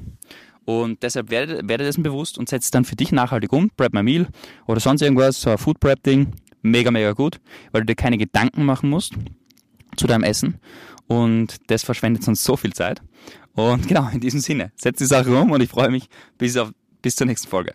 Und 0.67 1.03
deshalb 1.05 1.31
werde, 1.31 1.61
werde 1.67 1.85
dessen 1.85 2.03
bewusst 2.03 2.37
und 2.37 2.49
setze 2.49 2.73
dann 2.73 2.85
für 2.85 2.97
dich 2.97 3.13
nachhaltig 3.13 3.53
um. 3.53 3.71
Prep 3.71 3.95
My 3.95 4.03
Meal 4.03 4.27
oder 4.67 4.81
sonst 4.81 5.01
irgendwas, 5.01 5.41
so 5.41 5.51
ein 5.51 5.59
Food 5.59 5.81
Prep 5.81 6.03
Ding. 6.03 6.33
Mega, 6.61 6.91
mega 6.91 7.13
gut, 7.13 7.41
weil 7.71 7.83
du 7.83 7.87
dir 7.87 7.95
keine 7.95 8.19
Gedanken 8.19 8.65
machen 8.65 8.91
musst 8.91 9.15
zu 9.97 10.09
deinem 10.09 10.25
Essen. 10.25 10.61
Und 11.07 11.71
das 11.71 11.85
verschwendet 11.85 12.25
sonst 12.25 12.43
so 12.43 12.57
viel 12.57 12.73
Zeit. 12.73 13.01
Und 13.55 13.87
genau, 13.89 14.09
in 14.13 14.21
diesem 14.21 14.41
Sinne, 14.41 14.73
setz 14.77 14.99
die 14.99 15.07
Sache 15.07 15.35
um 15.35 15.53
und 15.53 15.63
ich 15.63 15.71
freue 15.71 15.89
mich 15.89 16.09
bis, 16.37 16.57
auf, 16.57 16.73
bis 17.01 17.15
zur 17.15 17.29
nächsten 17.29 17.49
Folge. 17.49 17.75